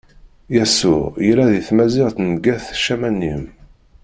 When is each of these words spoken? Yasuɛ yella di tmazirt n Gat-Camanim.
Yasuɛ 0.55 1.03
yella 1.27 1.45
di 1.51 1.61
tmazirt 1.67 2.17
n 2.27 2.29
Gat-Camanim. 2.45 3.43